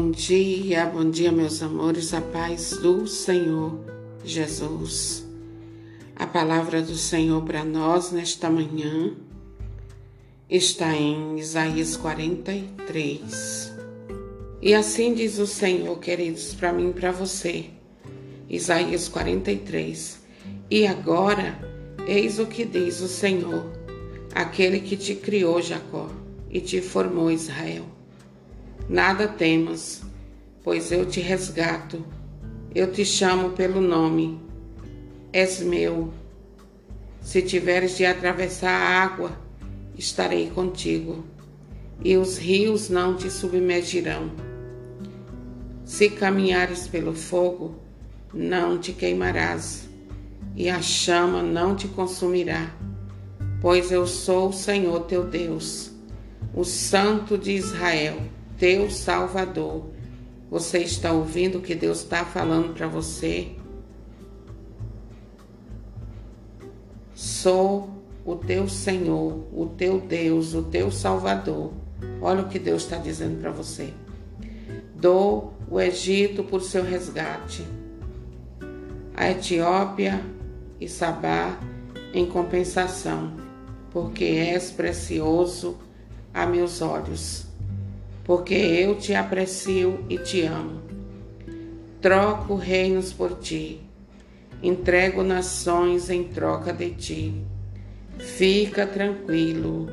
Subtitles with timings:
[0.00, 3.78] Bom dia, bom dia, meus amores, a paz do Senhor
[4.24, 5.28] Jesus.
[6.16, 9.14] A palavra do Senhor para nós nesta manhã
[10.48, 13.74] está em Isaías 43.
[14.62, 17.66] E assim diz o Senhor, queridos, para mim e para você.
[18.48, 20.18] Isaías 43.
[20.70, 21.58] E agora,
[22.06, 23.70] eis o que diz o Senhor,
[24.34, 26.08] aquele que te criou, Jacó,
[26.50, 27.99] e te formou, Israel
[28.88, 30.02] Nada temas,
[30.62, 32.04] pois eu te resgato,
[32.74, 34.40] eu te chamo pelo nome,
[35.32, 36.12] és meu.
[37.20, 39.32] Se tiveres de atravessar a água,
[39.96, 41.24] estarei contigo,
[42.02, 44.30] e os rios não te submergirão.
[45.84, 47.76] Se caminhares pelo fogo,
[48.32, 49.88] não te queimarás,
[50.54, 52.74] e a chama não te consumirá,
[53.60, 55.90] pois eu sou o Senhor teu Deus,
[56.54, 58.20] o Santo de Israel
[58.60, 59.86] teu Salvador.
[60.50, 63.52] Você está ouvindo o que Deus está falando para você?
[67.14, 67.88] Sou
[68.22, 71.72] o teu Senhor, o teu Deus, o teu Salvador.
[72.20, 73.94] Olha o que Deus está dizendo para você.
[74.94, 77.64] Dou o Egito por seu resgate,
[79.16, 80.20] a Etiópia
[80.78, 81.58] e Sabá
[82.12, 83.32] em compensação,
[83.90, 85.78] porque és precioso
[86.34, 87.49] a meus olhos
[88.24, 90.82] porque eu te aprecio e te amo.
[92.00, 93.80] Troco reinos por ti,
[94.62, 97.44] entrego nações em troca de ti.
[98.18, 99.90] Fica tranquilo,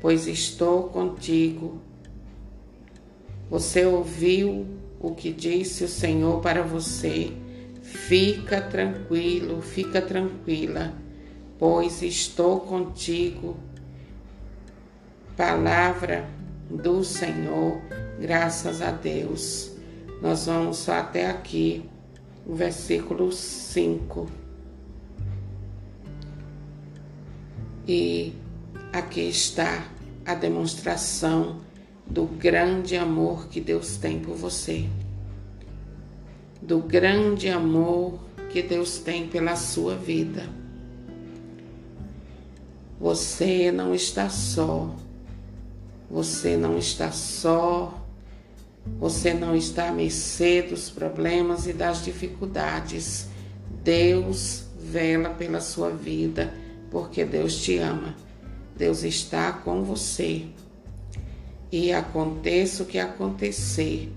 [0.00, 1.80] pois estou contigo.
[3.48, 4.66] Você ouviu
[4.98, 7.32] o que disse o Senhor para você.
[7.82, 10.92] Fica tranquilo, fica tranquila,
[11.58, 13.56] pois estou contigo.
[15.36, 16.26] Palavra
[16.68, 17.80] do Senhor,
[18.20, 19.72] graças a Deus.
[20.20, 21.88] Nós vamos só até aqui,
[22.46, 24.26] o versículo 5.
[27.86, 28.32] E
[28.92, 29.86] aqui está
[30.24, 31.60] a demonstração
[32.06, 34.88] do grande amor que Deus tem por você,
[36.60, 38.18] do grande amor
[38.50, 40.48] que Deus tem pela sua vida.
[42.98, 44.94] Você não está só.
[46.10, 48.06] Você não está só,
[48.98, 53.28] você não está à mercê dos problemas e das dificuldades.
[53.82, 56.54] Deus vela pela sua vida,
[56.90, 58.14] porque Deus te ama.
[58.76, 60.46] Deus está com você.
[61.72, 64.12] E aconteça o que acontecer,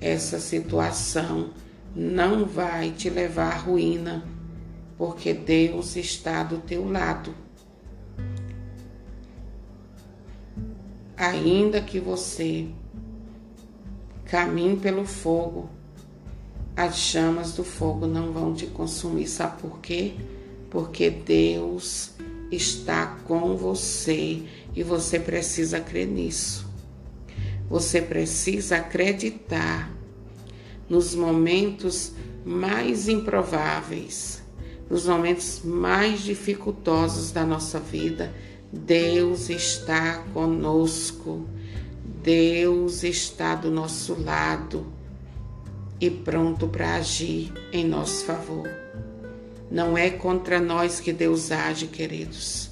[0.00, 1.50] essa situação
[1.94, 4.24] não vai te levar à ruína,
[4.98, 7.34] porque Deus está do teu lado.
[11.16, 12.66] Ainda que você
[14.26, 15.70] caminhe pelo fogo,
[16.76, 19.26] as chamas do fogo não vão te consumir.
[19.26, 20.14] Sabe por quê?
[20.70, 22.12] Porque Deus
[22.50, 24.42] está com você
[24.74, 26.66] e você precisa crer nisso.
[27.68, 29.90] Você precisa acreditar
[30.88, 32.12] nos momentos
[32.44, 34.42] mais improváveis,
[34.88, 38.32] nos momentos mais dificultosos da nossa vida
[38.76, 41.46] Deus está conosco,
[42.22, 44.86] Deus está do nosso lado
[45.98, 48.68] e pronto para agir em nosso favor.
[49.70, 52.70] Não é contra nós que Deus age, queridos.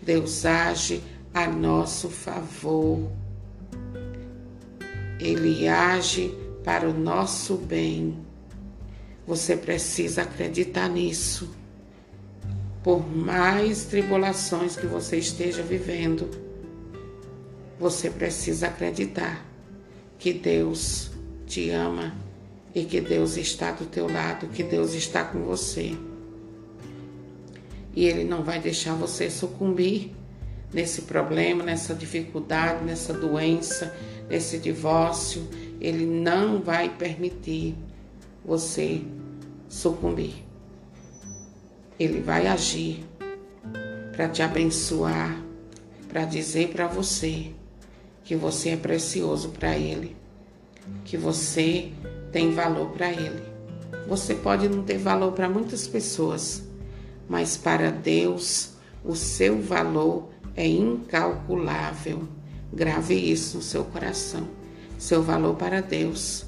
[0.00, 1.02] Deus age
[1.34, 3.10] a nosso favor.
[5.18, 8.16] Ele age para o nosso bem.
[9.26, 11.61] Você precisa acreditar nisso
[12.82, 16.28] por mais tribulações que você esteja vivendo,
[17.78, 19.46] você precisa acreditar
[20.18, 21.10] que Deus
[21.46, 22.14] te ama
[22.74, 25.96] e que Deus está do teu lado, que Deus está com você.
[27.94, 30.12] E Ele não vai deixar você sucumbir
[30.72, 33.94] nesse problema, nessa dificuldade, nessa doença,
[34.28, 35.46] nesse divórcio.
[35.80, 37.74] Ele não vai permitir
[38.44, 39.02] você
[39.68, 40.51] sucumbir.
[41.98, 43.04] Ele vai agir
[44.12, 45.42] para te abençoar,
[46.08, 47.52] para dizer para você
[48.24, 50.16] que você é precioso para Ele,
[51.04, 51.92] que você
[52.30, 53.42] tem valor para Ele.
[54.08, 56.62] Você pode não ter valor para muitas pessoas,
[57.28, 58.72] mas para Deus
[59.04, 62.28] o seu valor é incalculável.
[62.72, 64.48] Grave isso no seu coração.
[64.98, 66.46] Seu valor para Deus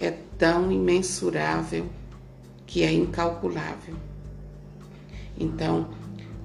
[0.00, 1.86] é tão imensurável
[2.66, 3.94] que é incalculável.
[5.38, 5.88] Então,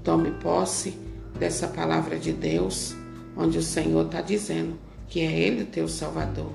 [0.03, 0.97] tome posse
[1.37, 2.95] dessa palavra de Deus,
[3.35, 6.51] onde o Senhor está dizendo que é Ele o teu Salvador.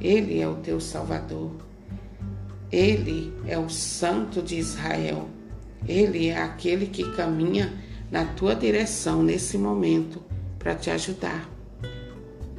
[0.00, 1.52] Ele é o teu Salvador.
[2.70, 5.28] Ele é o Santo de Israel.
[5.86, 7.72] Ele é aquele que caminha
[8.10, 10.22] na tua direção nesse momento
[10.58, 11.48] para te ajudar,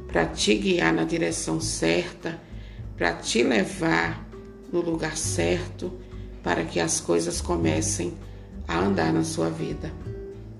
[0.08, 2.40] para te guiar na direção certa,
[2.96, 4.26] para te levar
[4.72, 5.92] no lugar certo,
[6.42, 8.31] para que as coisas comecem a
[8.78, 9.92] andar na sua vida.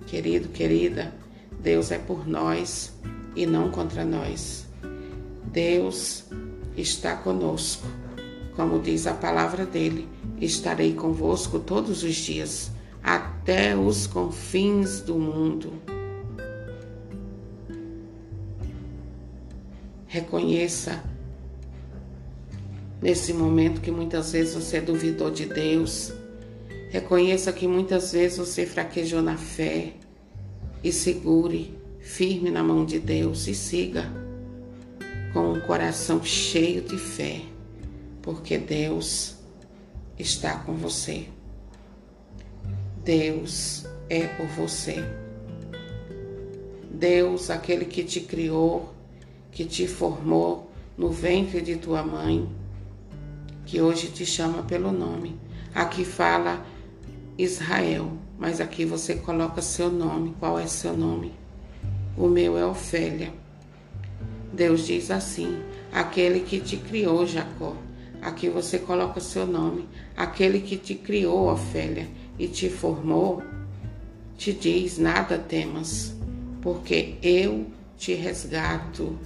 [0.07, 1.13] Querido, querida,
[1.61, 2.93] Deus é por nós
[3.37, 4.67] e não contra nós.
[5.45, 6.25] Deus
[6.77, 7.87] está conosco.
[8.57, 10.09] Como diz a palavra dele,
[10.41, 12.71] estarei convosco todos os dias,
[13.03, 15.73] até os confins do mundo.
[20.07, 21.03] Reconheça
[23.01, 26.13] nesse momento que muitas vezes você duvidou de Deus.
[26.93, 29.95] Reconheça que muitas vezes você fraquejou na fé
[30.85, 34.13] e segure firme na mão de Deus e siga
[35.33, 37.41] com um coração cheio de fé,
[38.21, 39.37] porque Deus
[40.19, 41.29] está com você.
[43.03, 45.03] Deus é por você.
[46.91, 48.93] Deus, aquele que te criou,
[49.51, 52.47] que te formou no ventre de tua mãe,
[53.65, 55.41] que hoje te chama pelo nome.
[55.75, 56.71] Aqui fala
[57.43, 60.35] Israel, mas aqui você coloca seu nome.
[60.39, 61.33] Qual é seu nome?
[62.17, 63.33] O meu é Ofélia.
[64.53, 65.63] Deus diz assim:
[65.93, 67.77] aquele que te criou, Jacó.
[68.21, 69.89] Aqui você coloca seu nome.
[70.17, 72.07] Aquele que te criou, Ofélia,
[72.39, 73.43] e te formou,
[74.37, 76.15] te diz: nada temas,
[76.61, 77.67] porque eu
[77.97, 79.19] te resgato.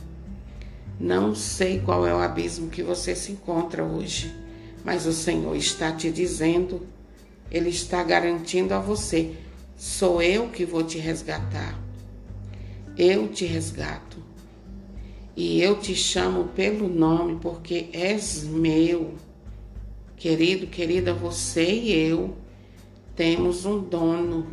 [0.98, 4.34] Não sei qual é o abismo que você se encontra hoje,
[4.82, 6.86] mas o Senhor está te dizendo,
[7.50, 9.34] Ele está garantindo a você:
[9.76, 11.78] sou eu que vou te resgatar.
[12.96, 14.24] Eu te resgato.
[15.36, 19.14] E eu te chamo pelo nome porque és meu.
[20.16, 22.34] Querido, querida, você e eu
[23.16, 24.46] temos um dono,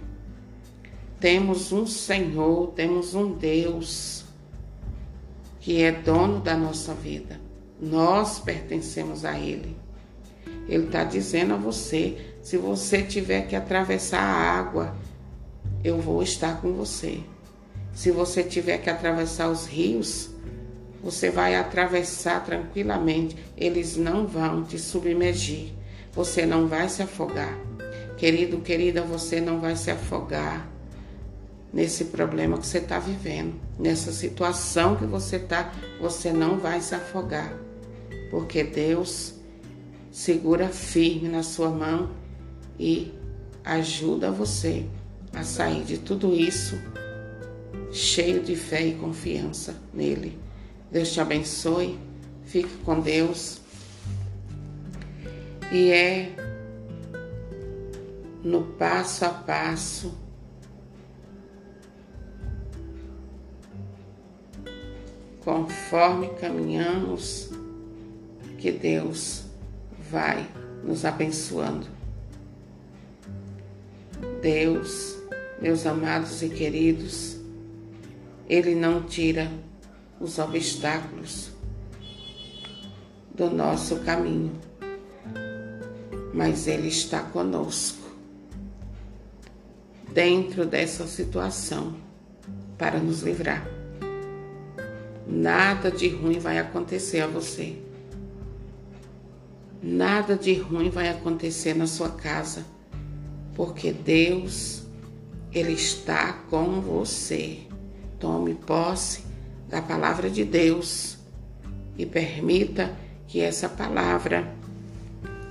[1.19, 4.23] temos um Senhor, temos um Deus
[5.59, 7.39] que é dono da nossa vida.
[7.79, 9.75] Nós pertencemos a Ele.
[10.67, 14.93] Ele está dizendo a você: se você tiver que atravessar a água,
[15.81, 17.21] eu vou estar com você.
[17.93, 20.29] Se você tiver que atravessar os rios,
[21.01, 23.37] você vai atravessar tranquilamente.
[23.55, 25.71] Eles não vão te submergir.
[26.11, 27.57] Você não vai se afogar.
[28.17, 30.69] Querido, querida, você não vai se afogar
[31.71, 36.93] nesse problema que você está vivendo, nessa situação que você está, você não vai se
[36.93, 37.51] afogar,
[38.29, 39.33] porque Deus
[40.11, 42.11] segura firme na sua mão
[42.79, 43.13] e
[43.63, 44.85] ajuda você
[45.33, 46.77] a sair de tudo isso
[47.91, 50.37] cheio de fé e confiança nele.
[50.91, 51.99] Deus te abençoe,
[52.43, 53.61] fique com Deus.
[55.71, 56.35] E é
[58.43, 60.23] no passo a passo
[65.43, 67.49] conforme caminhamos,
[68.57, 69.43] que Deus
[70.09, 70.47] vai
[70.83, 71.85] nos abençoando.
[74.43, 75.17] Deus,
[75.61, 77.37] meus amados e queridos,
[78.49, 79.49] Ele não tira
[80.19, 81.49] os obstáculos
[83.33, 84.51] do nosso caminho,
[86.33, 88.03] mas Ele está conosco
[90.11, 91.95] dentro dessa situação
[92.77, 93.65] para nos livrar.
[95.25, 97.81] Nada de ruim vai acontecer a você.
[99.81, 102.65] Nada de ruim vai acontecer na sua casa,
[103.55, 104.83] porque Deus,
[105.51, 107.59] Ele está com você.
[108.19, 109.23] Tome posse
[109.69, 111.17] da palavra de Deus
[111.97, 112.95] e permita
[113.27, 114.53] que essa palavra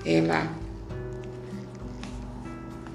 [0.05, 0.53] ela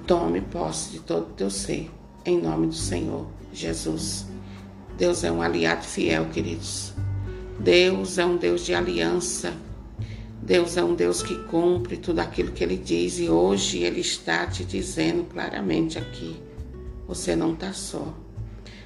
[0.06, 1.92] tome posse de todo o teu ser,
[2.26, 4.26] em nome do Senhor Jesus.
[4.98, 6.94] Deus é um aliado fiel, queridos.
[7.60, 9.54] Deus é um Deus de aliança.
[10.42, 14.46] Deus é um Deus que cumpre tudo aquilo que Ele diz e hoje Ele está
[14.46, 16.42] te dizendo claramente aqui:
[17.08, 18.14] você não está só.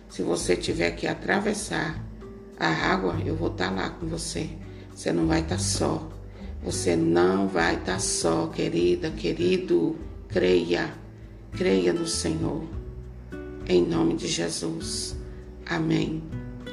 [0.10, 2.04] Se você tiver que atravessar
[2.60, 4.50] a água, eu vou estar tá lá com você.
[4.94, 6.10] Você não vai estar tá só.
[6.64, 9.98] Você não vai estar tá só, querida, querido.
[10.28, 10.94] Creia,
[11.54, 12.64] creia no Senhor.
[13.68, 15.16] Em nome de Jesus.
[15.66, 16.22] Amém.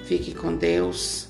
[0.05, 1.29] Fique com Deus.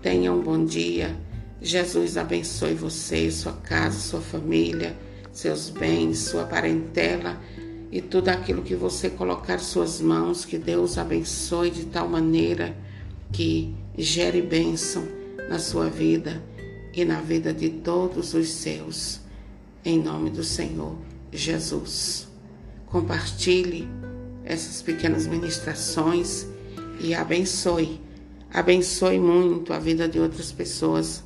[0.00, 1.16] Tenha um bom dia.
[1.62, 4.96] Jesus abençoe você, sua casa, sua família,
[5.30, 7.38] seus bens, sua parentela
[7.92, 10.46] e tudo aquilo que você colocar suas mãos.
[10.46, 12.74] Que Deus abençoe de tal maneira
[13.30, 15.06] que gere bênção
[15.50, 16.42] na sua vida
[16.94, 19.20] e na vida de todos os seus,
[19.84, 20.96] em nome do Senhor
[21.30, 22.26] Jesus.
[22.86, 23.86] Compartilhe
[24.44, 26.46] essas pequenas ministrações
[26.98, 28.00] e abençoe,
[28.50, 31.22] abençoe muito a vida de outras pessoas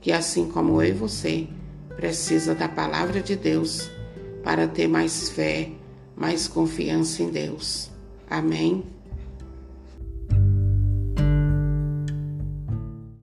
[0.00, 1.48] que, assim como eu e você,
[1.96, 3.90] precisa da palavra de Deus
[4.42, 5.70] para ter mais fé,
[6.16, 7.90] mais confiança em Deus.
[8.30, 8.97] Amém.